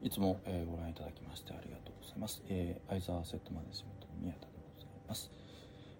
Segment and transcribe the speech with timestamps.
[0.00, 2.40] いつも、えー、ご覧いただきましてありがとうございます。
[2.48, 4.46] えー、相沢セットマネジメントの宮田で
[4.76, 5.30] ございます。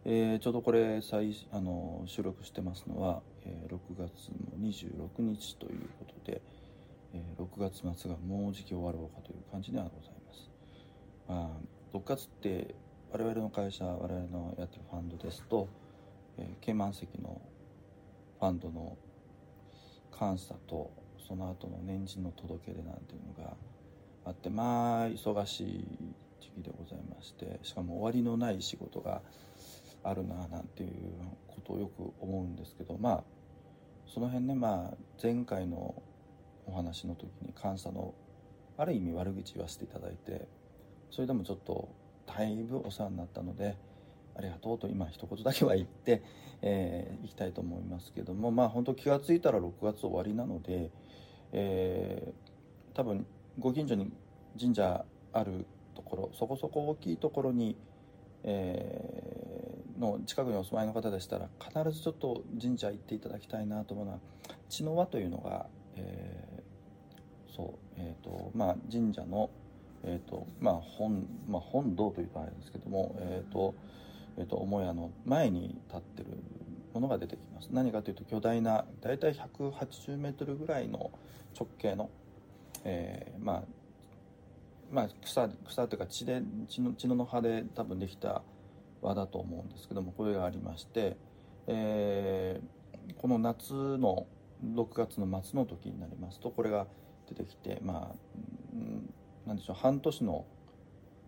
[0.05, 6.41] えー、ちょうどこれ再あの収録してますのは、えー、6月の26日ということで、
[7.13, 10.51] えー、6月末がもうじき終わろうかという感じではございます。
[11.27, 11.59] ま
[11.93, 12.77] あ、6月って
[13.11, 15.69] 我々の会社我々のやってるファンドですと、
[16.37, 17.41] えー、ケイマン石の
[18.39, 18.97] ファンドの
[20.17, 20.93] 監査と
[21.27, 23.57] その後の年次の届け出なんていうのが
[24.29, 25.85] あってまあ忙しい
[26.41, 29.23] 時期でございましてしかも終わりのない仕事が
[30.03, 30.91] あるななんていう
[31.47, 33.25] ことをよく思うんですけどまあ
[34.07, 36.03] その辺ねまあ前回の
[36.67, 38.15] お話の時に監査の
[38.77, 40.47] ある意味悪口言わせていただいて
[41.11, 41.89] それでもちょっと
[42.27, 43.77] だいぶお世話になったので
[44.37, 46.23] ありがとうと今一言だけは言って、
[46.63, 50.91] えー、いきたいと思いますけどもまあ本当気が付いたら6月終わりなので、
[51.53, 53.27] えー、多分
[53.59, 54.11] ご近所に
[54.59, 57.77] 神社あるところそこそこ大きいところに、
[58.45, 64.19] えー、の近くにお住まいの方でしたら必ずちょっと神社行っていただきたいなと思うのは
[64.69, 69.51] 茅の輪というのが、えー、そうえっ、ー、とまあ神社の
[70.05, 73.75] えーとまあ本まあ、本堂というとあれですけども、えーと
[74.39, 76.29] えーと、母屋の前に立ってる
[76.95, 77.69] ものが出てきます。
[77.73, 81.11] 何かというと巨大な大体180メートルぐらいの
[81.59, 82.11] 直径の、
[82.85, 83.63] えー、まあ
[84.91, 88.43] まあ草草というか血で血の血の葉で多分できた
[89.03, 91.17] 輪だと思うんですけどもこれがありまして、
[91.67, 94.27] えー、この夏の
[94.65, 96.87] 6月の末の時になりますとこれが
[97.29, 98.17] 出てきてまあ
[99.47, 100.45] 何でしょう半年の、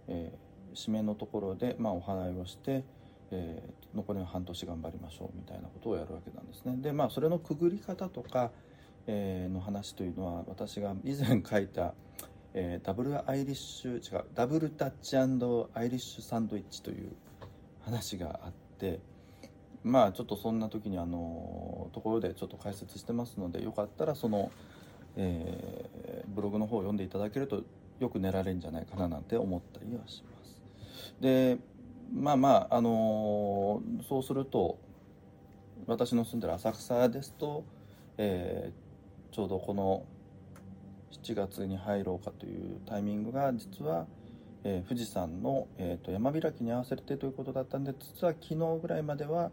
[0.09, 2.85] えー、締めのところで、まあ、お祓いをして、
[3.31, 6.77] えー、残りの半年頑張りましょうみたいなことをやるわけなんですね。
[6.79, 8.51] でまあそれのくぐり方とか、
[9.07, 11.95] えー、の話というのは私が以前書いた、
[12.55, 17.13] えー、ダブルアイリッシュ違うダブルタッチアイリッシュサンドイッチという
[17.85, 19.01] 話があって
[19.83, 24.53] まあちょっとそんな時にあのところでちょっと解説してますのでよかったらその、
[25.17, 27.63] えー、ブログの方を読んでいただけると
[27.99, 30.61] よく寝られるんじゃないかななんて思ったりはします。
[31.21, 31.59] で
[32.13, 34.79] まあまああの、そうすると
[35.87, 37.65] 私の住んでる浅草ですと、
[38.19, 38.90] えー、
[39.31, 40.05] ちょうどこの
[41.23, 44.07] 7月に入ろうかというタイミングが実は、
[44.65, 49.51] えー、富士山の、えーと、山開きに合わせてということだったんで実は昨日ぐらいまでは、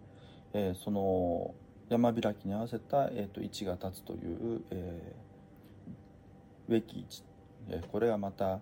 [0.54, 1.54] えー、その
[1.90, 7.24] 山開きに合わせた、えーと、位置が立つという、えー、植木市。
[7.70, 8.60] えこれがまた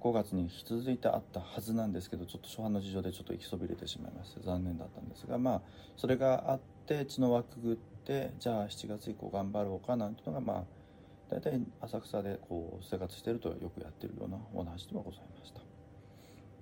[0.00, 5.62] 5月に引き続いてあったはずなんですけどちょっと初版の事情でちょっと行きそびれてしまいまして残念だったんですがまあ
[5.96, 10.64] それがあって血の輪くぐってじゃあ7月以降頑張ろうかなんていうのがまあ
[11.30, 15.60] 大体浅草でこう生活してるとよくやってるようなお話ではございました。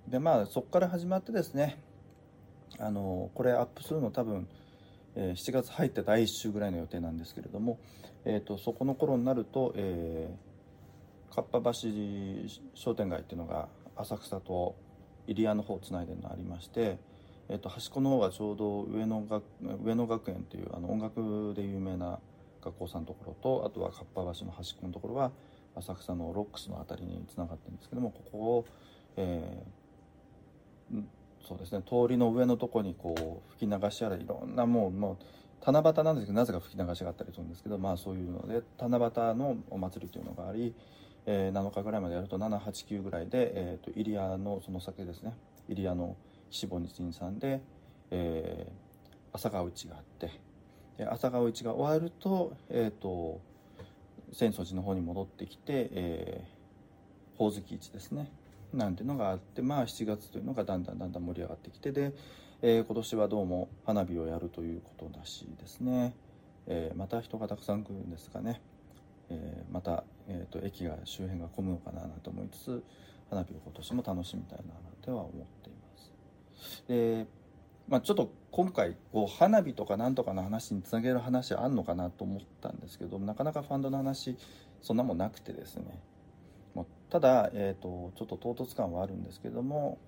[0.08, 1.78] でまあそこから始まってですね
[2.78, 4.48] あのこれアップするの多分、
[5.16, 7.78] えー、7月入って第1週ぐらいの予定なんですけれども、
[8.24, 10.50] えーと、そこの頃になると、えー
[11.30, 11.88] かっぱ橋
[12.74, 14.74] 商店街っていうのが浅草と
[15.26, 16.98] 入谷の方をつないでるのありまして、
[17.50, 19.42] えー、と端っこの方はちょうど上野学
[19.84, 22.20] 上野学園というあの音楽で有名な
[22.62, 25.32] 学校さんのところとあとはかっぱ橋の端っこのところは
[25.74, 28.66] 浅草のロックスの辺りにつながってるんですけどもここを、
[29.16, 31.02] えー、
[31.46, 35.24] そうですね通りの上のとこにこう吹き流しあるいろんなもうもう
[35.64, 40.74] 七夕なんですけどなぜか吹き流しがあったりするんですけどまあそういうので七夕のお祭りというのがあり
[41.26, 45.34] えー、7日ぐらいまでやると789ぐらいで、えーと、入谷のその酒ですね。
[45.68, 46.16] 入谷の
[46.50, 47.62] 岸本日さんで、
[48.10, 50.30] えー、朝顔市があって
[50.98, 53.40] で朝顔市が終わると,、えーと、
[54.32, 58.30] 浅草寺の方に戻ってきて、えー、ほおずき市ですね。
[58.74, 62.12] なんていうのがあってまあ7月というのがだんだんだんだん盛り上がってきてで、
[62.62, 66.14] えー、今年はどうも花火をやるということらしいですね、
[66.68, 68.60] えー、また人がたくさん来るんですかね。
[69.28, 72.84] えー、また、えーと、駅が周辺が混むのかなと思いつつ
[73.28, 75.79] 花火を今年も楽しみたいななんては思っています。
[76.88, 77.26] で、
[77.88, 84.36] まあ、ちょっと今回こう花火とかなんとかの話につなげる話あんのかなと思ったんですけどなかなかファンドの話
[84.82, 85.84] そんなもんなくてですね
[86.74, 89.98] もうただ、えーと、ちょっと唐突感はあるんですけども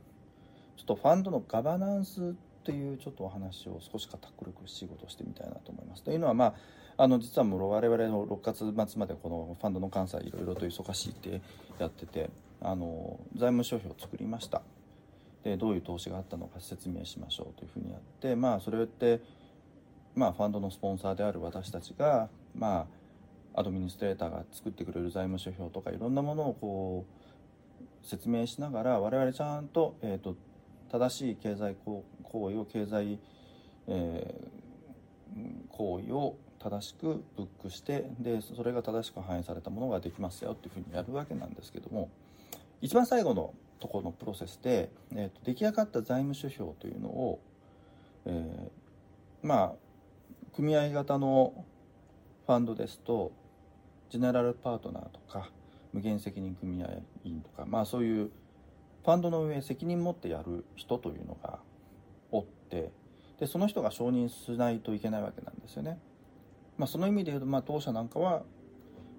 [0.76, 2.34] ちょっとファンドのガバナンス
[2.64, 6.04] というちょっとお話を少し堅苦しいことをしてみたいなと思います。
[6.04, 6.54] というのはまあ
[6.96, 8.40] あの実はもう我々の6
[8.74, 11.40] 月末までこのファンドの監査いろいろと忙しいって
[11.78, 14.62] やっててあの財務諸表を作りました
[15.42, 19.20] でどういう投資があったのか説明しましょうというふうにやってまあそれって
[20.14, 22.86] まあファンドのスポンサーである私たちがま
[23.54, 30.36] あアドミニストレーターが作ってくれる財務諸表とかいろんなものをこう説明しながら我々ちゃんと,、えーと、
[30.90, 33.18] 正しい経済行為を経済、
[33.86, 34.34] え、
[35.68, 42.10] 行為を正しくブックしてでそれが正しく反映されたものができますよっていうふうにやるわけなんですけども
[42.80, 43.52] 一番最後の
[43.82, 47.40] ところのプロセスで、えーと、出来上がった財務諸表というのを、
[48.26, 51.64] えー、まあ組合型の
[52.46, 53.32] ファンドですと
[54.10, 55.50] ジェネラルパートナーとか
[55.92, 56.88] 無限責任組合
[57.24, 58.30] 員とかまあそういう
[59.04, 61.58] ファンドの運営責任持ってやる人というのが
[62.30, 62.92] おって
[63.40, 65.98] でその人が承認しないといけないわけなんですよね。
[66.78, 68.44] まあ、その意味で言うと、まあ、当社なんかは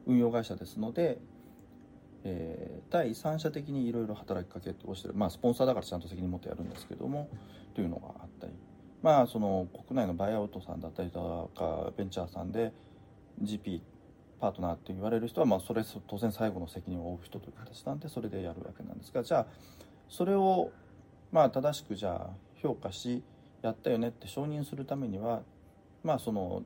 [0.08, 1.20] 運用会社ですので、
[2.26, 7.30] えー、第三者的にいろいろ働きかけをしてる、まあ、スポンサーだからちゃんと責任持ってやるんですけども
[7.76, 8.54] というのがあったり、
[9.02, 12.72] まあ、その国内のバイアウトさんだったりとかベンチャーさんで
[13.42, 13.82] GP
[14.40, 19.48] パートナーって言われる人は、まあ、それ当然最後の責任を負う人という形なんでそれでやるわけなんですがじゃあ
[20.10, 20.72] それを
[21.32, 22.30] まあ正しくじゃあ
[22.62, 23.24] 評価し
[23.62, 25.42] やったよねって承認するためには
[26.04, 26.64] まあその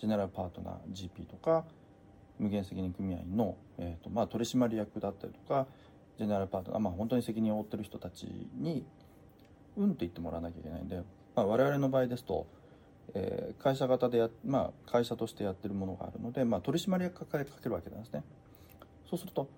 [0.00, 1.64] ジェネラルパートナー GP とか
[2.38, 5.66] 無限責任組合の、えーとまあ、取締役だったりとか
[6.18, 8.84] ジェネラルパートナー、まあ、本当に責任を負ってる人たちに
[9.76, 11.02] うんって言ってもらわなきゃいけないんで、
[11.34, 12.46] まあ、我々の場合ですと、
[13.14, 18.22] えー、会社型でや、まあ、会社としてやってるものがあるので、まあ、取締役がかけるわけなんですね。
[19.08, 19.48] そうすると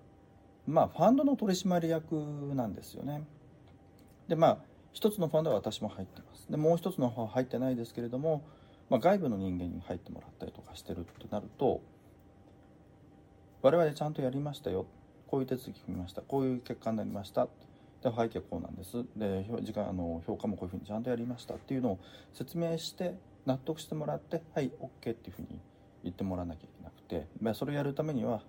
[0.67, 2.13] まあファンドの取締役
[2.53, 3.23] なんですよね。
[4.27, 4.57] でまあ
[4.91, 6.51] 一つのファンドは私も入ってます。
[6.51, 8.43] でもう一つの方は入ってないですけれども
[8.89, 11.81] まあ、外部の人間に入ってもらったりとかしてるってなると
[13.61, 14.85] 我々ちゃんとやりましたよ
[15.27, 17.47] こういう手続き踏みましたこういう結果になりました
[18.03, 21.99] で背景こうなんですで時間あの評価もこういうふうにちゃんとやりましたっていうのを
[22.33, 23.15] 説明して
[23.45, 25.59] 納得してもらってはい OK っていうふうに
[26.03, 28.41] 言ってもらわなきゃいけなくて、まあ、それをやるためには、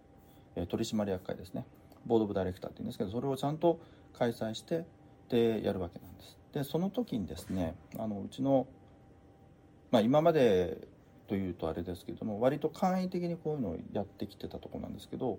[0.55, 1.64] え取締役会ですね。
[2.06, 3.81] ボード・オブ・ダイレクターっていうんですけどそれをちゃんと
[4.16, 4.84] 開催して
[5.28, 6.38] でやるわけなんです。
[6.52, 8.66] でその時にですねあのうちの
[9.90, 10.76] まあ、今まで
[11.28, 15.38] というとあれですけども割と簡易的にこういうのをやってきてたとこなんですけど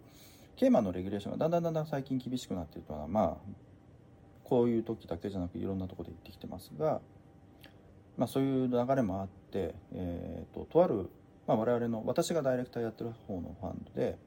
[0.55, 3.37] ケーマのレギュレーションがだんだんだんだん最近厳しくなっているのはまあ
[4.43, 7.01] こういう時だけじゃなくいろんなとこで言ってきてますが、
[8.17, 11.09] まあ、そういう流れもあって、えーと、とある、
[11.47, 14.17] まあ、我々の私がダイレクターやってる方のファンドで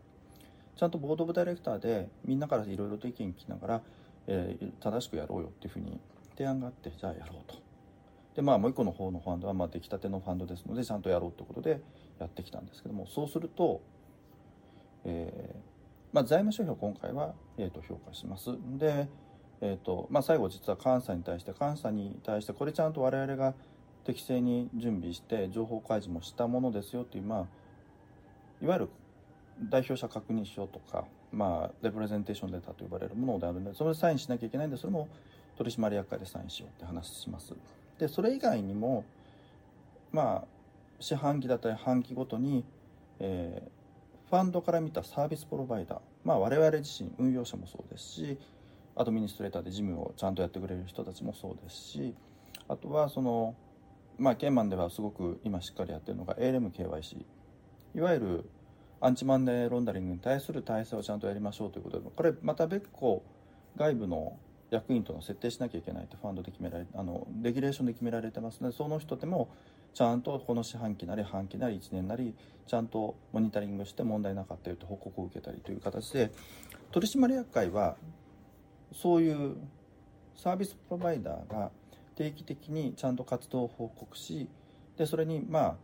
[0.77, 3.83] ちゃんとボード・オブ・ダイレクターでみんなからいろいろと意見聞きながら、
[4.27, 6.01] えー、正しくやろうよっていうふうに
[6.37, 7.72] 提案があってじゃあやろうと。
[8.35, 11.81] でまあもう一個の方のファンドはまあ出来たてのファンドですのでちゃんとやろうということで
[12.19, 13.83] やってきたんですけどもそうすると、
[15.05, 15.73] えー
[16.13, 19.09] まあ、財務諸表今回は、えー、と評価しますで、
[19.61, 23.55] えーとまあ、最後実は監査に対して監査に対してこれちゃんと我々が
[24.05, 27.47] 適正に準備して情報開示もしたものですよっていうまあ
[28.63, 28.89] いわゆる
[29.71, 35.09] 代表者確認書とか、まあ、レプレゼンテーションデータと呼ばれるものであるのでそれでサインしなきゃいけないんでそれも
[35.57, 37.55] 取締役会でサインしようって話します。
[38.03, 39.05] でそれ以外にも
[40.11, 40.45] まあ
[40.99, 42.65] 四半期だったり半期ごとに、
[43.21, 48.39] えー、ファンドから見たサービスプロバイダーまあ我々自身運用者もそうですし
[48.97, 52.15] アドミニストレーターで事務をちゃんとやってくれる人たちもそうですし
[52.67, 53.55] あとはその
[54.19, 57.25] まあケンマンではすごく今しっかりやってるのが ALMKYC
[57.95, 58.51] いわゆる
[59.01, 63.23] アンチマンデーロンダリングに対する体制をちゃんとやりましょうということでこれまた別個
[63.77, 64.37] 外部の
[64.73, 68.61] 役員との設定しなきゃいけないってファンドで決められあのレギュレーションで決められてます。
[68.63, 69.49] のでその人でも
[69.93, 72.35] ちゃんとこの四半期なり半期なり1年なり
[72.67, 76.33] ちゃんとモニタリングして問題なかったよと報告を受けたりという形で
[76.91, 77.97] 取締役会は
[78.95, 79.57] そういう
[80.37, 81.71] サービスプロバイダーが
[82.15, 84.49] 定期的にちゃんと活動を報告し
[84.97, 85.77] でそれにまあ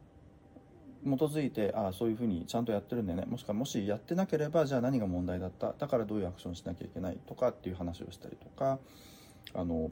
[1.17, 5.75] づいてああそういうふうにちゃんとやってるんだよねもしくはもしやってなければじゃあ何が問題だった？
[5.79, 8.79] だからどういうアクションしなきゃいけないとかっていう話をしたりとか
[9.55, 9.91] あの、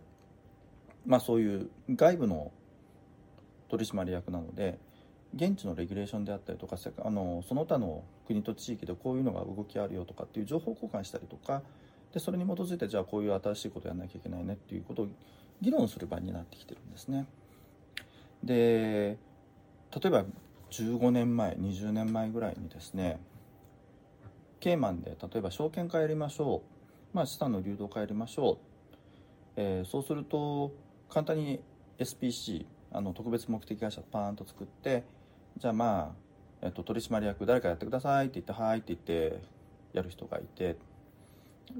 [1.06, 2.52] まあ、そういう外部の
[3.68, 4.78] 取締役なので
[5.34, 11.62] 現地のレギュレーションであったりとかあのその他の国と地域でこういうのが動きあるよとかっていう情報交換したりとか
[12.12, 15.08] でそれに基づいてじゃあこういう新しいことをやらなきゃいけないねっていうことを
[15.60, 17.26] 議論する場になってきてるんですね。
[18.42, 19.18] で
[19.94, 20.24] 例えば
[20.82, 23.20] 15年前20年前ぐらいにですね
[24.60, 26.62] ケーマンで例えば証券化やりましょ
[27.12, 28.56] う、まあ、資産の流動化やりましょう、
[29.56, 30.72] えー、そうすると
[31.08, 31.60] 簡単に
[31.98, 35.04] SPC あの特別目的会社パーンと作って
[35.58, 36.14] じゃあま
[36.62, 39.40] あ、えっと、取締役誰かやってくださいって言って「はい」って言って
[39.92, 40.76] やる人がいて。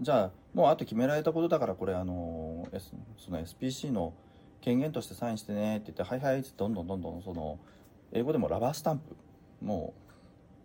[0.00, 4.12] じゃあもうあと決められたことだからこれあの、S、その SPC の
[4.60, 7.58] 権限としてサインしてねって言って「はいはい」ってどんどんどんどんその
[8.12, 9.16] 英語でもラバースタンプ。
[9.60, 9.94] も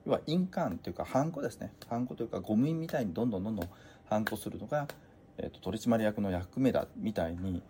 [0.05, 1.73] う要は印鑑というかハンコですね。
[1.87, 3.69] ハンコというかゴム印みたいにどんどんどんどん
[4.05, 4.87] ハンコするのが、
[5.37, 7.61] えーと、取締役の役目だみたいに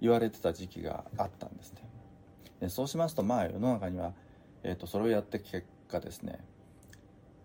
[0.00, 1.80] 言われてた時期があったんですね。
[2.60, 4.12] でそうしますとまあ世の中には、
[4.62, 6.38] えーと、それをやって結果ですね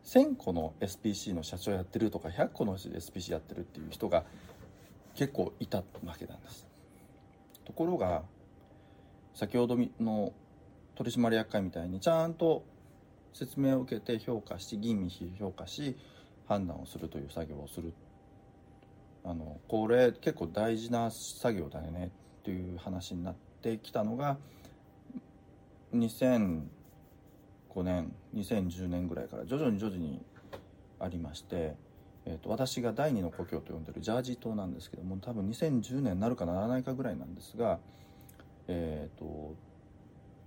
[0.05, 4.23] 1000個の SPC の社長やってるとか100個の SPC やってるっていう人が
[5.15, 5.83] 結構いたわ
[6.17, 6.67] けなんです。
[7.65, 8.23] ところが
[9.33, 10.33] 先ほどの
[11.03, 12.63] 取締役会みたいにちゃんと
[13.33, 15.97] 説明を受けて評価し吟味し評価し
[16.47, 17.93] 判断をするという作業をする。
[19.23, 24.37] あのこれ結構大事な作業だよねっていう話になってきたのが
[25.93, 26.63] 2005
[27.83, 30.25] 年2010年ぐらいから徐々に徐々に
[30.99, 31.75] ありまして、
[32.25, 37.77] えーと、私が第二の故郷と呼んでるジャージー島なんですけども多分2010年になるかならないかぐらいなんですが、
[38.67, 39.55] えーと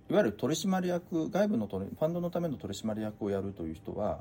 [0.09, 4.19] いわゆる取締役外部のファンドのための取締役をやるという人は、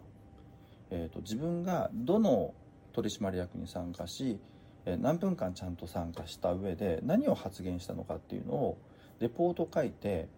[0.91, 2.55] えーと、自分がどの
[2.93, 4.38] 取締役に参加し
[4.87, 8.79] 何分間ちゃんと参加した上で何を発言したのかっていうのを
[9.21, 10.29] レポート書いて、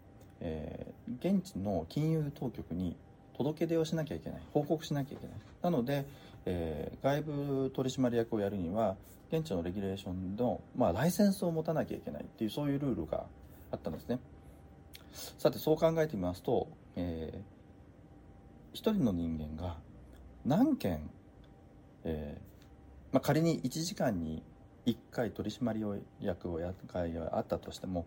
[0.40, 2.96] えー、現地の金融当局に
[3.36, 6.06] 届け出をしなきゃいけない報告しなきゃいけないなので、
[6.44, 8.96] えー、外部取締役をやるには
[9.32, 13.26] 現地のレギュレーションの、まあ、ライセンスを持たなきゃいけないっていうそういうルールが
[13.72, 14.20] あったんですね。
[15.38, 17.40] さてそう考えてみますと、えー、
[18.72, 19.76] 一人の人間が
[20.44, 21.10] 何件、
[22.04, 24.42] えーまあ、仮に1時間に
[24.86, 28.06] 1回取締役をや会があったとしても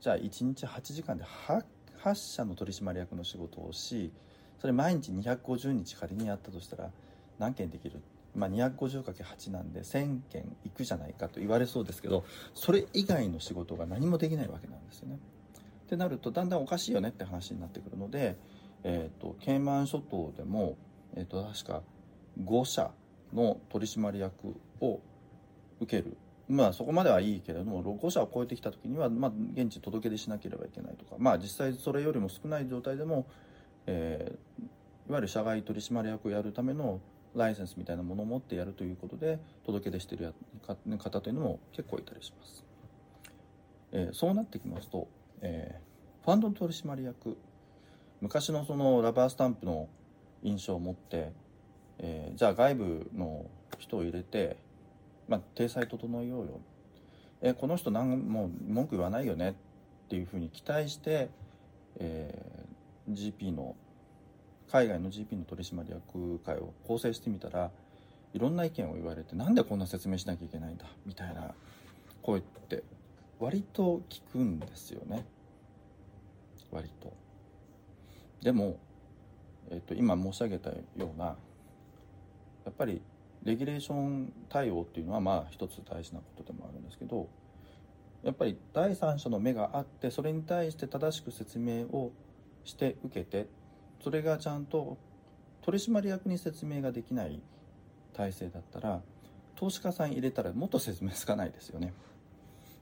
[0.00, 1.62] じゃあ1日8時間で 8,
[2.02, 4.12] 8社の取締役の仕事をし
[4.60, 6.90] それ毎日250日仮にやったとしたら
[7.38, 8.00] 何件できる？
[8.34, 12.24] まあ、250×8 なんで1000件いくじゃないかと言われそうですけど
[12.54, 15.18] それ以外の仕事が何もできないわけなんですよね。
[15.90, 18.36] ってなるとだんだんおかしいよねって話になってくるので、
[18.84, 20.78] えーと、ケイマン諸島でも、
[21.16, 21.82] えーと、確か
[22.44, 22.92] 5社
[23.34, 25.00] の取締役を
[25.80, 26.16] 受ける
[26.48, 33.26] まあそこまではいいけれども5社を超えてきた時には、まあ、現地届け出しなければいけないとかまあ実際それよりも少ない状態でも、
[33.86, 37.00] えー、いわゆる社外取締役をやるための
[37.34, 40.34] ライセンスみたいなものを持ってやるということで届け出してる
[40.98, 42.64] 方というのも結構いたりします。
[43.92, 45.08] えー、そうなってきますと
[45.42, 47.36] えー、ファンドの取締役。
[48.20, 49.88] 昔のそのラバースタンプの
[50.42, 51.32] 印象を持って、
[51.98, 53.46] えー、じゃあ外部の
[53.78, 54.56] 人を入れて、
[55.28, 56.60] まあ、体裁整えようよ、
[57.40, 59.54] えー、この人何も文句言わないよねっ
[60.08, 61.30] ていうふうに期待して、
[61.98, 63.74] えー、GP の
[64.70, 67.70] 海外の GP の取締役会を構成してみたら
[68.32, 71.54] いろんな意見を言われてなんでこんな説明しなきゃいけないんだみたいな
[72.22, 72.82] 声って
[73.40, 75.24] 割と聞くんですよね
[76.70, 77.12] 割と
[78.42, 78.78] でも、
[79.70, 80.76] えっと、今申し上げたよ
[81.14, 81.34] うなや
[82.70, 83.02] っぱり
[83.42, 87.28] レギュレーション対応っていうのはまあ一つ大事なことでもあるんですけど
[88.22, 92.12] やっぱり第三者の目があってそれに対して正しく説明を
[92.64, 93.46] して受けて
[94.04, 94.98] それがちゃんと
[95.62, 97.40] 取締役に説明ができない
[98.14, 99.00] 体制だったら
[99.56, 101.92] 投資家さん入れたらもっと説明つかないですよね。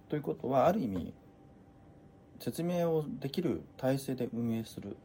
[0.09, 1.13] ということはある意味
[2.41, 4.97] 説明をできる体制で運営する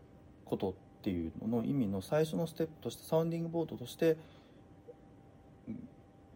[0.46, 4.18] ことっていうのの意味の最初のステップとしてサウンディングボードとして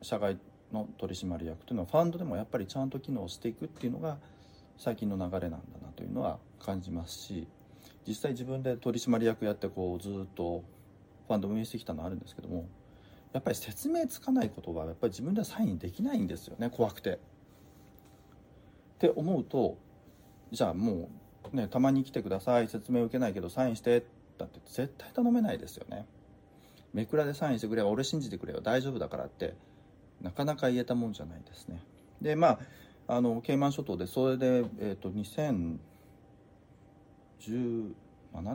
[0.02, 0.38] 社外
[0.72, 4.18] の取締役というのはファンドでもやっぱりちゃんと機能していくっていうのが
[4.78, 7.48] 最近の流れなんだなというのは感じますし
[8.08, 10.64] 実際自分で取締役やってこうずっと
[11.28, 12.68] ファンド運営してきたのあるんですけども
[13.34, 17.20] やっぱり説明つかないことはやっぱり自分ではサインできないんですよね怖くて。
[18.98, 19.78] って思うと
[20.52, 21.10] じゃあも
[21.54, 24.04] うねたまに来てください説明受けないけどサインして
[24.40, 26.06] だって絶対頼めないですよね。
[26.94, 29.56] めくらでサインしてくれ俺信じてくれよ大丈夫だからって
[30.22, 31.84] なかなか言えたもんじゃないですね。
[32.22, 32.60] でま
[33.08, 35.76] ああのケイマン諸島でそれで、えーと、2017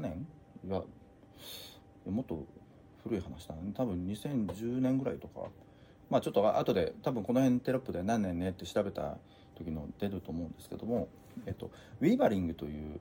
[0.00, 0.26] 年
[0.66, 0.82] いや
[2.10, 2.44] もっと
[3.04, 3.72] 古い話だね。
[3.74, 5.48] 多分2010年ぐらいとか。
[6.10, 9.16] まあちょっと後で多分この辺テロップで何年ねって調べた
[9.56, 11.08] 時の出ると思うんですけども、
[11.46, 13.00] えっと、ウィーバリングという、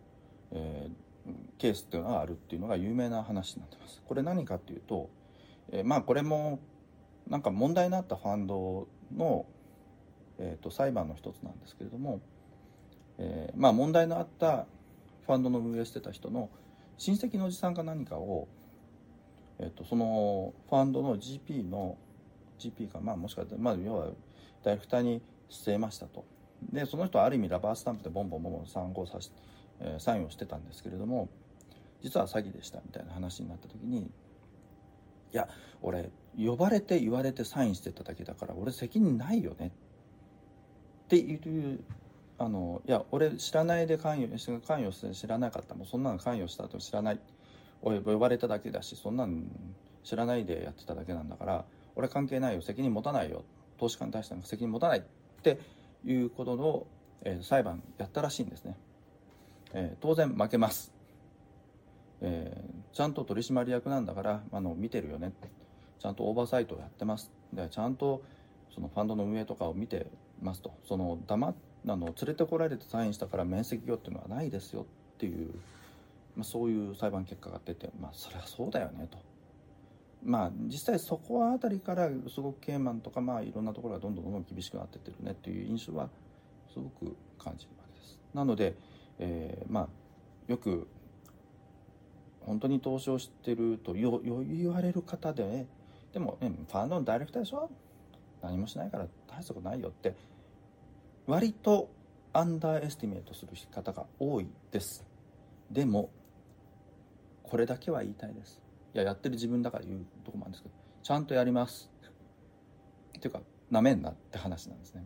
[0.52, 4.02] えー、ケースっていうのがあるっていうのが有名な話になってます。
[4.06, 5.10] これ何かっていうと、
[5.72, 6.60] えー、まあこれも
[7.28, 9.46] なんか問題になったファンドの、
[10.40, 12.20] えーと、裁判の一つなんですけれども、
[13.18, 14.66] えー、まあ問題のあった
[15.26, 16.50] ファンドの運営してた人の
[16.98, 18.48] 親戚のおじさんか何かを、
[19.60, 21.98] えーと、そのファンドの GP の
[22.60, 24.08] GP かまあもしかしたらまあ要は
[24.64, 26.26] ダイレクターに据えましたと
[26.72, 29.32] でその人はある意味ラバースタンプでボンボンボンボン参考さし、
[29.80, 31.30] えー、サインをしてたんですけれども
[32.02, 34.08] 実は詐欺でしたみたいな話になった時にい
[35.32, 35.48] や
[35.82, 39.72] 俺呼ばれて言われてサインしてただけだから俺責任ないよね
[41.06, 41.84] っていう
[42.44, 45.76] あのいや俺知らないで関与関与して知らなかった。
[45.76, 47.20] もうそんなの関与したと知らない。
[47.84, 49.42] 俺呼ばれただけだしそんなの
[50.04, 51.66] 知らないでやってただけなんだから
[51.96, 52.62] 俺関係ないよ。
[52.64, 53.44] 責任持たないよ。
[53.78, 55.02] 投資家に対しての責任持たないっ
[55.44, 55.60] て
[56.06, 56.88] いうことの、
[57.24, 58.78] えー、裁判やったらしいんですね、
[59.74, 60.92] えー、当然負けます、
[62.22, 65.34] えー、ちゃんと取締役なんだからあの見てるよね。
[66.00, 67.32] ちゃんとオーバーサイトをやってます。
[67.54, 68.24] でちゃんと
[68.74, 70.08] そのファンドの運営とかを見て
[70.42, 70.74] ますと。
[70.88, 71.54] その黙
[71.88, 74.86] あの連れてこられてサインしたから面積業っていうのはないですよっ
[75.18, 75.52] ていう、
[76.36, 79.18] まあ、そういう裁判結果が出てまあそりゃそうだよねと。
[80.24, 86.10] まあ実際そこらあたりからすごくケイマンとかまあいろんなところがどんどんどんどん厳しくなってってるねっていう印象は
[86.74, 88.20] すごく感じるわけです。
[88.34, 88.76] なので、
[89.20, 89.88] えー、まあ
[90.48, 90.88] よく
[92.42, 95.68] 本当に投資をしてるとよよ言われる方で、ね
[96.14, 97.70] でも、ね、ファンドのダイレクターでしょ
[98.42, 100.16] 何もしないから大したことないよって
[101.26, 101.90] 割と
[102.34, 105.06] underestimate する方が多いです
[105.70, 106.10] でも
[107.44, 108.61] これだけは言いたいです
[108.94, 111.90] いややってる自分だから言うとこもあるんですけどちゃんとやります。
[113.18, 115.06] っていうかなめんなって話なんですね。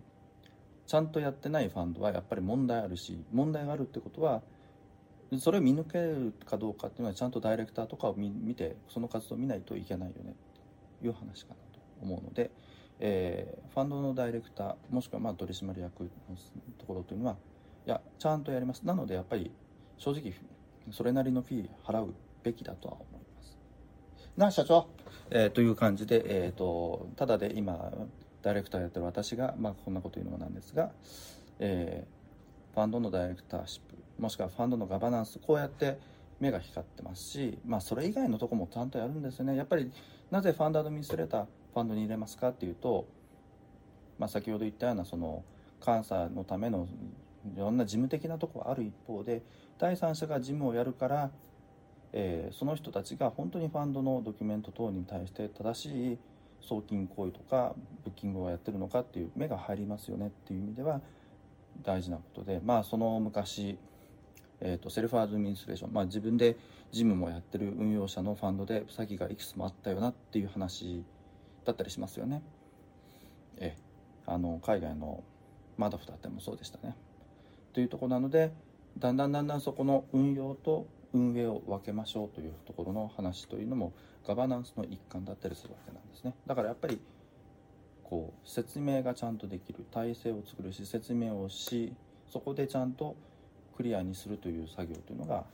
[0.87, 4.41] ちゃんとやってないファンドはやっぱり問題あるし問題があるってことは
[5.39, 10.35] それを見抜けるかどうかっていうのはちゃんとダイレクターとかを見てその活動を見ないといけないよね。
[10.97, 12.51] っていう話かなと思うので、
[12.99, 16.09] えー、ファンドのダイレクターもしくはまあ取締役の
[16.77, 17.37] ところというのは
[17.85, 18.83] いやちゃんとやります。
[18.83, 19.51] なのでやっぱり
[19.97, 20.33] 正直
[20.91, 22.13] それなりのフィー払う
[22.43, 23.14] べきだとは思
[24.37, 24.87] な社長、
[25.29, 27.91] えー、という感じで、えーと、ただで今
[28.41, 30.91] ダイレクターやってる私が、まあ、こんなこと言うのもなんですが、
[31.59, 35.97] えー、ファンドのダイレクターシップもしくはファンドのガバナンスこうやって
[36.39, 39.55] 目が光ってますし、まあ、それ以外のとこもちゃんとやるんですよね。
[39.55, 39.89] やっぱり
[40.31, 43.07] なぜファンドアドミニストレーターファンドに入れますかっていうと、
[44.19, 45.43] まあ、先ほど言ったようなその
[45.85, 46.87] 監査のための
[47.55, 49.43] いろんな事務的なところある一方で
[49.77, 51.31] 第三者が事務をやるから、
[52.17, 56.17] えー、その人たちが本当にファンドのドキュメント等に対して正しい
[56.61, 57.75] 送金行為とか
[58.05, 61.01] ブッキングをやってるのかっていう目が入りますよねっていう意味では
[61.83, 63.77] 大事なことでまあその昔
[64.61, 66.55] えーと、セルフアドミニストレーション、まあ、自分で
[66.91, 71.03] 事務もやってる運用者のファンドで詐欺がいくつもあったよなっていう話
[71.65, 72.41] だったりしますよね。
[73.57, 73.75] え
[74.25, 75.23] あの海外の
[75.77, 76.95] マドフだってもそうでしたね。
[77.73, 78.51] というとこなので
[78.97, 83.93] だんだんだんだんそこの運用と運営を分けましょうというところの話というのも
[84.27, 86.35] ガバナンスの一環だったりするわけなんですね。
[86.45, 86.99] だからやっぱり
[88.03, 91.93] こう説明がちゃんとできる体制を作るし説明をし
[92.29, 93.15] そこでちゃんと
[93.77, 95.45] クリアにするという作業というのが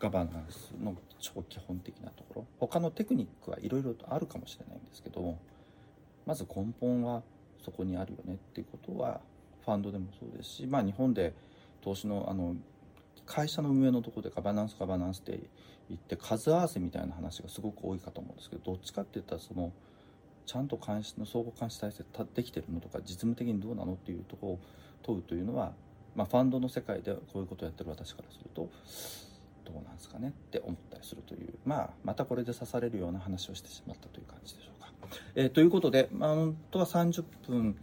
[0.00, 5.36] ガバナンスの超基本的なところ他のテクニックはいろいろとあるかもしれないんですけど
[6.26, 7.22] まず根本は
[7.64, 9.20] そこにあるよねっていうことは
[9.64, 11.34] ファンドでもそうですし、まあ、日本で
[11.82, 12.54] 投資のあの
[13.28, 15.38] 会社の運営のところでガバナンスガバナンスって
[15.88, 19.72] 言って数合わせみたいな話がすごく多いかと思うんですけどどっちかって言ったらその
[20.46, 24.58] ちゃんと監視の相互監視体制できてるのとか実務的にどうなのっていうところを
[25.02, 25.72] 問うというのは
[26.18, 28.68] まあ、ファンドの世界でこういうことをやってる私からすると
[29.64, 34.88] どうなんですかねって思ったりするという、まあ、またこれで刺されるような話をしてしまったという感じでしょうか。
[35.36, 37.76] えー、ということで、まあ、本当は30分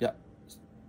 [0.00, 0.16] いや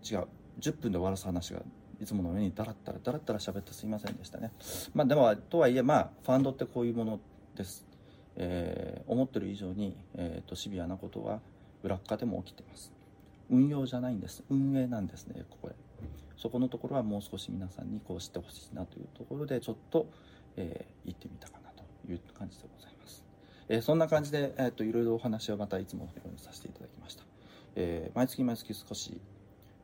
[0.03, 0.27] 違う
[0.59, 1.61] 10分で終わらす話が
[2.01, 4.51] いつものようにだらったらだらったら喋ってすいませんでしたね。
[4.93, 7.19] まあ、でもとはいえ、まあ、ファンドってこういうもの
[7.55, 7.85] です。
[8.37, 11.39] えー、思ってる以上に、えーと、シビアなことは
[11.83, 12.91] 裏側でも起きてます。
[13.49, 14.43] 運用じゃないんです。
[14.49, 15.75] 運営なんですね、ここへ。
[16.37, 20.07] そこのところはもう少し皆さんにこう知ってほしいなというところでちょっと、
[20.57, 23.23] えー、行ってみたかなという感じでございます。
[23.69, 27.23] えー、そんな感じで、えーと、いろいろお話をまたいつものようにさせていただきました。
[27.75, 29.21] えー、毎月毎月少し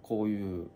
[0.01, 0.67] こういう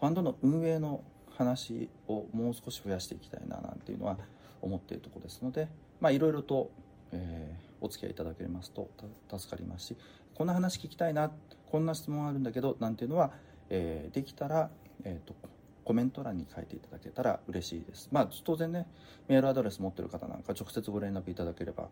[0.00, 1.02] ファンドの運営の
[1.36, 4.18] 話をもう少し増やしていきたいななんていうのは
[4.60, 5.68] 思っているところですので、
[6.00, 6.70] まあ、いろいろと、
[7.12, 8.88] えー、お付き合いいただけますと
[9.36, 9.96] 助かりますし
[10.34, 11.30] こんな話聞きたいな
[11.70, 13.32] こんな質問あるんだけどなんていうのは、
[13.70, 14.70] えー、できたら
[15.04, 15.34] えーと、
[15.84, 18.08] コメント欄に書いていただけたら嬉しいです。
[18.12, 18.86] まあ、当然ね、
[19.28, 21.88] メールアドレス持ってる方なんか直接ご連絡いただければ、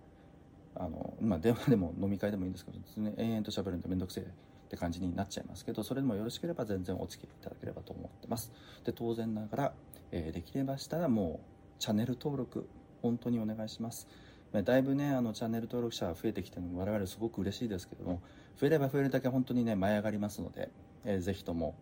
[0.74, 4.26] あの、まあ、電話でも飲み会でもいいんですけど、ね、延々と喋るんでめんどくせえ
[4.66, 8.52] って感じになっちゃいますけど、それでもよろしければ全然お付き合いいただければと思ってます。
[8.84, 9.72] で、当然ながら、
[10.10, 11.40] えー、できればしたらも
[11.78, 12.68] う、チャンネル登録、
[13.02, 14.08] 本当にお願いします。
[14.52, 18.22] だいぶね、あの、チャンネル登録者が増えてきてるの我々すごく嬉しいですけども、
[18.58, 20.70] 増えれば増えるだけ本当にね、舞い上がりますので、
[21.04, 21.74] えー、ぜひとも、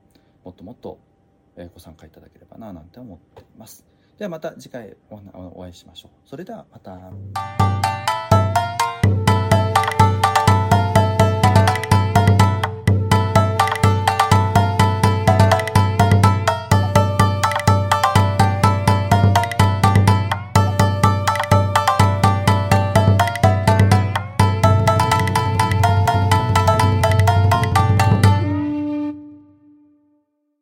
[0.44, 0.99] もっともっと
[1.57, 3.85] えご参加いただければななんて思っています。
[4.18, 6.29] ではまた次回お会いしましょう。
[6.29, 7.93] それではまた。